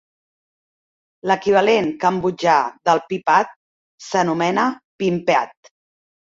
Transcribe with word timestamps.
L'equivalent 1.31 1.91
cambodjà 2.05 2.57
del 2.91 3.03
"piphat" 3.13 3.55
s'anomena 4.09 4.67
"pinpeat". 5.01 5.75